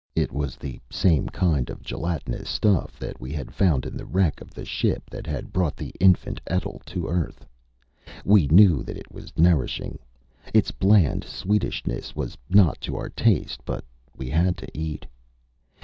It 0.15 0.31
was 0.31 0.55
the 0.55 0.79
same 0.89 1.29
kind 1.29 1.69
of 1.69 1.83
gelatinous 1.83 2.49
stuff 2.49 2.97
that 2.97 3.21
we 3.21 3.31
had 3.33 3.53
found 3.53 3.85
in 3.85 3.95
the 3.95 4.05
wreck 4.07 4.41
of 4.41 4.49
the 4.51 4.65
ship 4.65 5.07
that 5.11 5.27
had 5.27 5.53
brought 5.53 5.75
the 5.77 5.93
infant 5.99 6.41
Etl 6.47 6.79
to 6.87 7.07
Earth. 7.07 7.45
We 8.25 8.47
knew 8.47 8.81
that 8.81 8.97
it 8.97 9.11
was 9.11 9.31
nourishing. 9.37 9.99
Its 10.55 10.71
bland 10.71 11.23
sweetishness 11.23 12.15
was 12.15 12.35
not 12.49 12.81
to 12.81 12.97
our 12.97 13.09
taste, 13.09 13.63
but 13.63 13.85
we 14.17 14.27
had 14.27 14.57
to 14.57 14.67
eat. 14.75 15.05